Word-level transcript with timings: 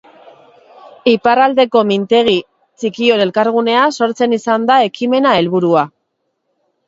Iparraldeko 1.09 1.83
mintegi 1.89 2.33
txikion 2.83 3.21
elkargunea 3.27 3.83
sortzea 3.97 4.31
izan 4.41 4.67
da 4.73 4.81
ekimena 4.89 5.35
helburua 5.43 5.85